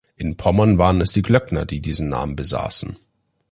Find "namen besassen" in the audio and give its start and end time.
2.09-2.97